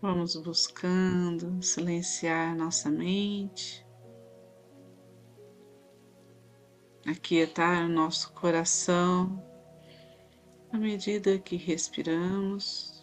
[0.00, 3.84] Vamos buscando silenciar nossa mente,
[7.06, 9.42] aquietar o nosso coração
[10.70, 12.95] à medida que respiramos.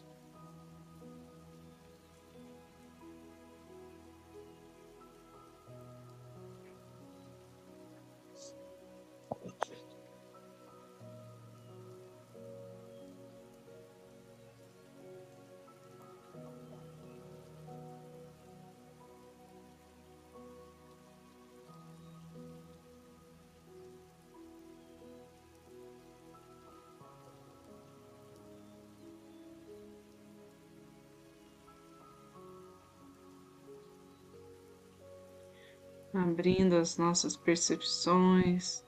[36.14, 38.84] Abrindo as nossas percepções.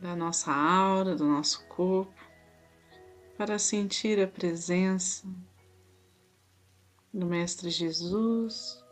[0.00, 2.12] Da nossa aura, do nosso corpo,
[3.38, 5.26] para sentir a presença
[7.12, 8.84] do Mestre Jesus,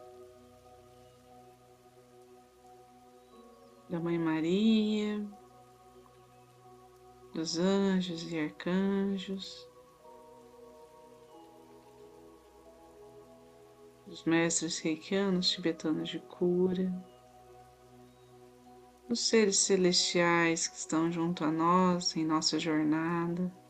[3.91, 5.23] da Mãe Maria,
[7.33, 9.67] dos anjos e arcanjos,
[14.07, 16.93] dos mestres reikianos tibetanos de cura,
[19.09, 23.62] dos seres celestiais que estão junto a nós em nossa jornada.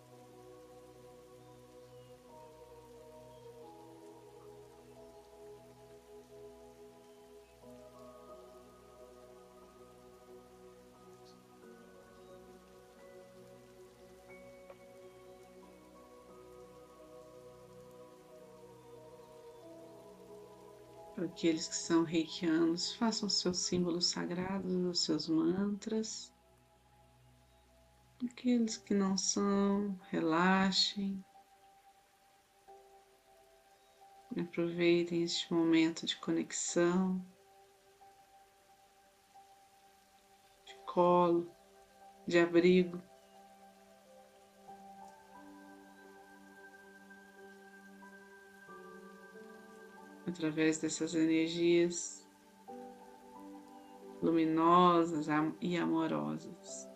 [21.24, 26.32] Aqueles que são reikianos, façam seus símbolos sagrados, os seus mantras.
[28.24, 31.24] Aqueles que não são, relaxem.
[34.40, 37.24] Aproveitem este momento de conexão,
[40.64, 41.50] de colo,
[42.26, 43.02] de abrigo.
[50.26, 52.26] Através dessas energias
[54.22, 55.26] luminosas
[55.60, 56.91] e amorosas.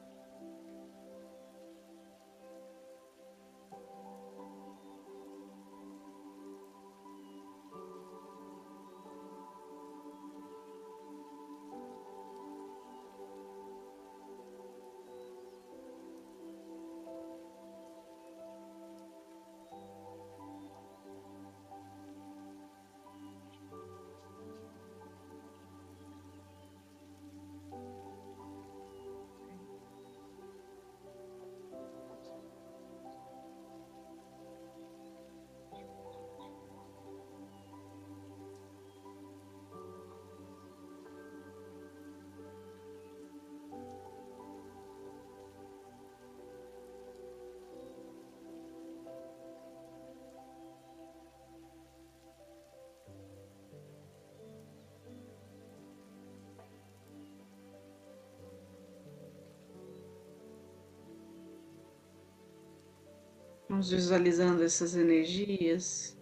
[63.77, 66.19] Vamos visualizando essas energias,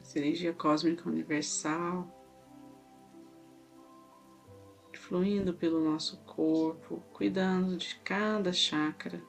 [0.00, 2.06] essa energia cósmica universal,
[4.94, 9.20] fluindo pelo nosso corpo, cuidando de cada chakra.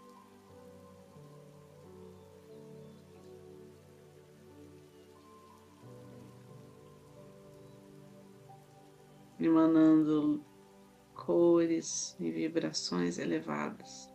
[9.39, 10.45] Emanando
[11.15, 14.12] cores e vibrações elevadas.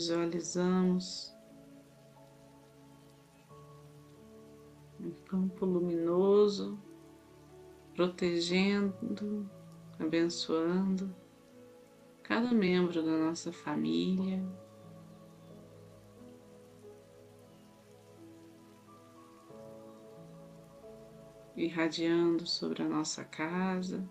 [0.00, 1.30] Visualizamos
[4.98, 6.80] um campo luminoso,
[7.94, 9.46] protegendo,
[9.98, 11.14] abençoando
[12.22, 14.42] cada membro da nossa família.
[21.54, 24.08] Irradiando sobre a nossa casa.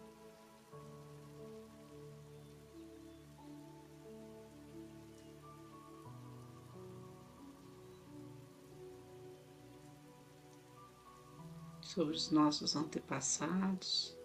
[11.89, 14.15] Sobre os nossos antepassados.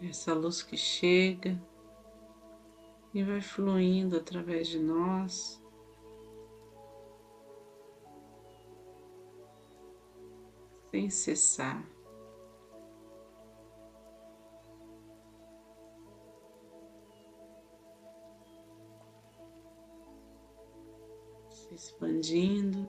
[0.00, 1.60] Essa luz que chega
[3.16, 5.58] e vai fluindo através de nós.
[10.90, 11.82] Sem cessar.
[21.48, 22.86] Se expandindo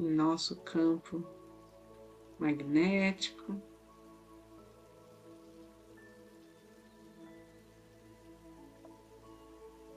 [0.00, 1.22] em nosso campo
[2.38, 3.77] magnético.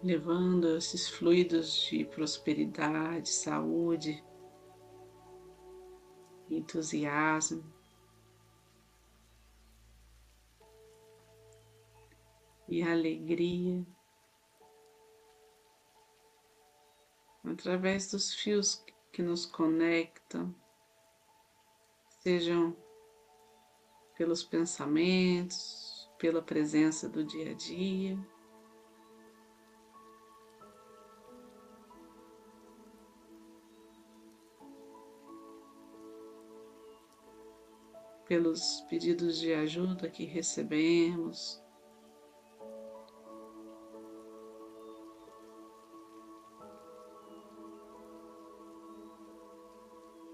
[0.04, 4.24] Levando esses fluidos de prosperidade, saúde,
[6.50, 7.64] entusiasmo.
[12.68, 13.86] E alegria
[17.44, 20.56] através dos fios que nos conectam,
[22.22, 22.76] sejam
[24.18, 28.18] pelos pensamentos, pela presença do dia a dia.
[38.32, 41.62] Pelos pedidos de ajuda que recebemos.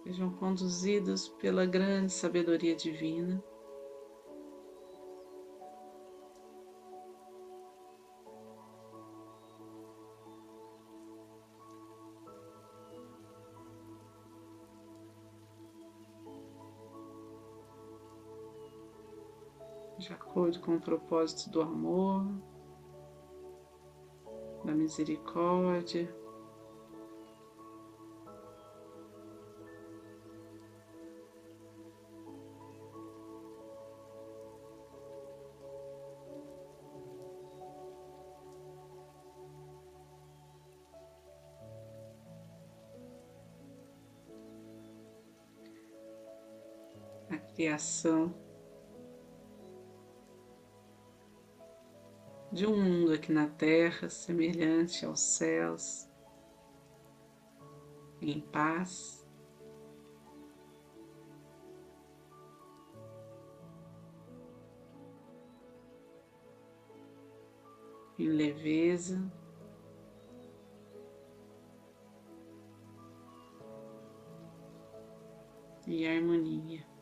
[0.03, 3.43] Sejam conduzidos pela grande sabedoria divina.
[20.07, 22.25] De acordo com o propósito do amor,
[24.63, 26.09] da misericórdia.
[47.29, 48.46] A criação
[52.57, 56.09] de um mundo aqui na terra semelhante aos céus,
[58.19, 59.23] em paz.
[68.17, 69.31] Em leveza,
[75.85, 76.96] e harmonia.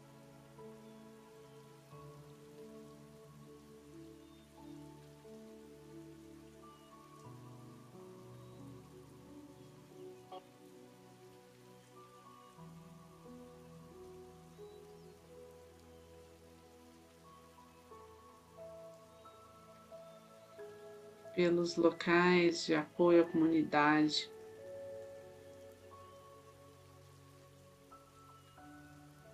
[21.35, 24.31] Pelos locais de apoio à comunidade.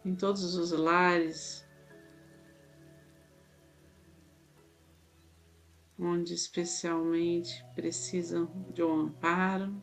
[0.03, 1.63] Em todos os lares
[6.01, 9.79] onde especialmente precisam de um amparo.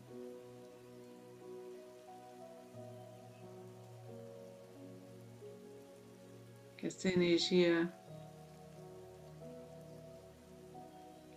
[6.76, 7.92] Que essa energia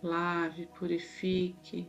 [0.02, 1.88] lave, purifique.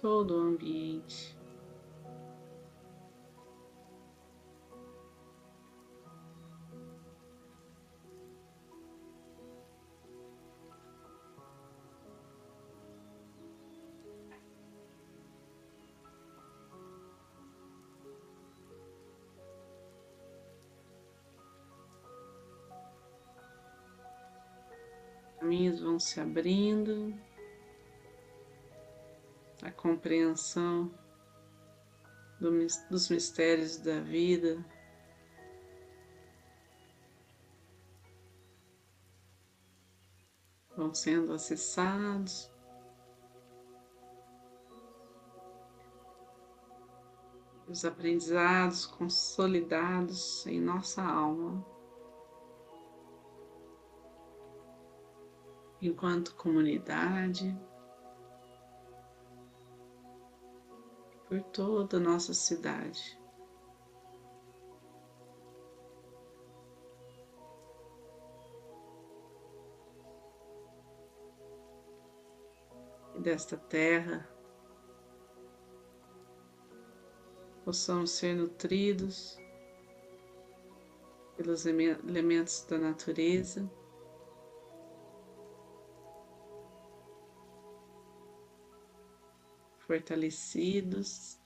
[0.00, 1.37] Todo o ambiente.
[25.48, 27.18] Caminhos vão se abrindo,
[29.62, 30.92] a compreensão
[32.38, 32.50] do,
[32.90, 34.62] dos mistérios da vida.
[40.76, 42.52] Vão sendo acessados.
[47.66, 51.77] Os aprendizados consolidados em nossa alma.
[55.80, 57.56] Enquanto comunidade.
[61.28, 63.18] por toda a nossa cidade.
[73.18, 74.26] Desta terra
[77.64, 79.36] possamos ser nutridos
[81.36, 83.70] pelos elementos da natureza.
[89.88, 91.40] Fortalecidos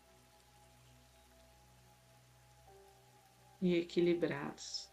[3.60, 4.90] e equilibrados.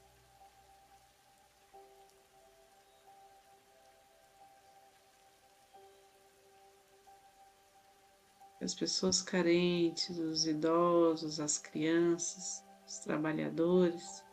[8.61, 14.23] As pessoas carentes, os idosos, as crianças, os trabalhadores,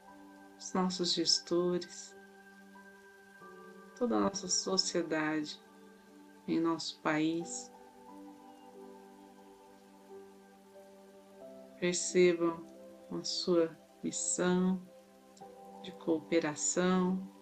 [0.59, 2.15] os nossos gestores,
[3.97, 5.59] toda a nossa sociedade
[6.47, 7.75] em nosso país
[11.79, 12.65] Percebam
[13.11, 14.83] a sua missão
[15.83, 17.37] de cooperação,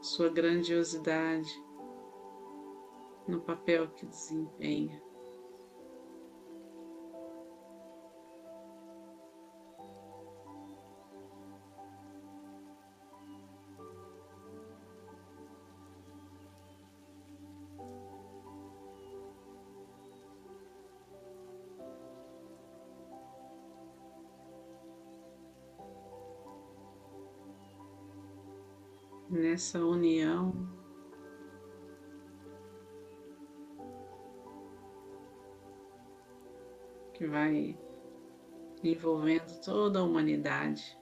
[0.00, 1.50] sua grandiosidade
[3.26, 5.02] no papel que desempenha.
[29.54, 30.52] Nessa união.
[37.12, 37.78] Que vai
[38.82, 40.98] envolvendo toda a humanidade.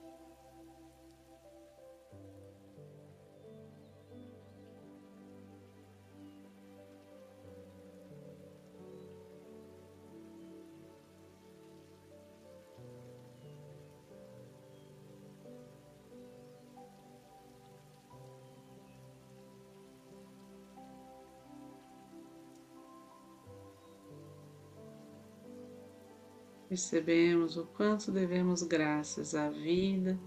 [26.72, 30.18] Percebemos o quanto devemos graças à vida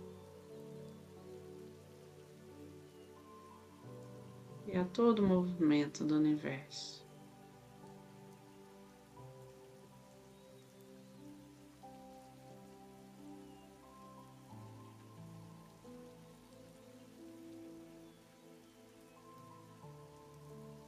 [4.67, 7.03] e a todo o movimento do universo.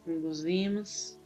[0.06, 1.20] Induzimos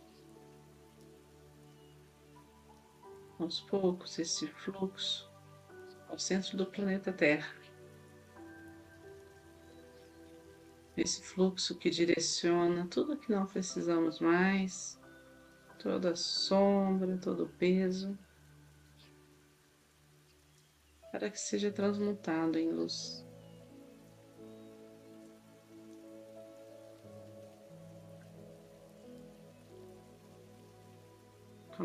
[3.44, 5.30] aos poucos esse fluxo
[6.10, 7.56] ao centro do planeta Terra.
[10.96, 15.00] Esse fluxo que direciona tudo que não precisamos mais,
[15.80, 18.18] toda sombra, todo o peso,
[21.12, 23.26] para que seja transmutado em luz.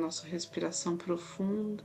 [0.06, 1.82] Nossa respiração profunda.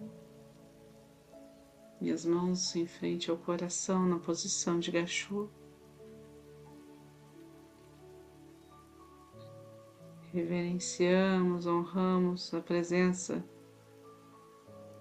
[2.00, 5.50] Minhas mãos em frente ao coração na posição de gachô.
[10.32, 13.44] Reverenciamos, honramos a presença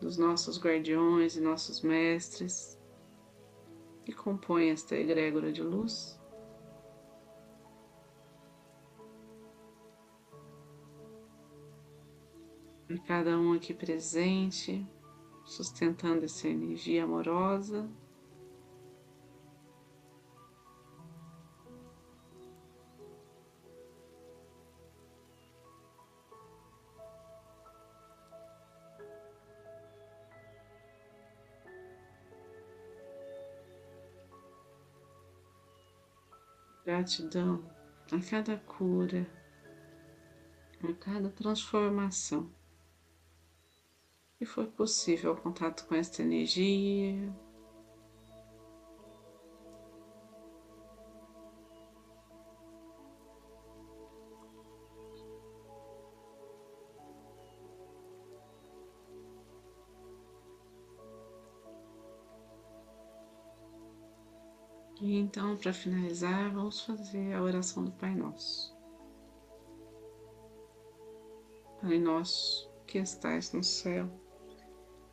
[0.01, 2.81] dos nossos guardiões e nossos mestres
[4.03, 6.19] que compõem esta egrégora de luz.
[12.91, 14.85] E cada um aqui presente,
[15.45, 17.89] sustentando essa energia amorosa.
[36.85, 37.65] Gratidão
[38.11, 39.25] a cada cura,
[40.83, 42.51] a cada transformação
[44.41, 47.33] e foi possível o contato com esta energia.
[65.03, 68.77] E então, para finalizar, vamos fazer a oração do Pai Nosso.
[71.81, 74.11] Pai Nosso que estais no céu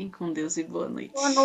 [0.00, 1.12] Fiquem com Deus e boa noite.
[1.12, 1.38] Boa noite.